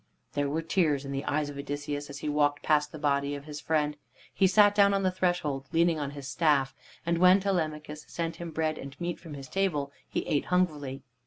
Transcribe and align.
There 0.33 0.49
were 0.49 0.63
tears 0.63 1.05
in 1.05 1.11
the 1.11 1.23
eyes 1.25 1.51
of 1.51 1.59
Odysseus 1.59 2.09
as 2.09 2.17
he 2.25 2.27
walked 2.27 2.63
past 2.63 2.91
the 2.91 2.97
body 2.97 3.35
of 3.35 3.45
his 3.45 3.61
friend. 3.61 3.97
He 4.33 4.47
sat 4.47 4.73
down 4.73 4.95
on 4.95 5.03
the 5.03 5.11
threshold 5.11 5.67
leaning 5.71 5.99
on 5.99 6.09
his 6.17 6.27
staff, 6.27 6.73
and 7.05 7.19
when 7.19 7.39
Telemachus 7.39 8.05
sent 8.07 8.37
him 8.37 8.49
bread 8.49 8.79
and 8.79 8.99
meat 8.99 9.19
from 9.19 9.35
his 9.35 9.47
table 9.47 9.91
he 10.09 10.25
ate 10.25 10.45
hungrily. 10.45 11.03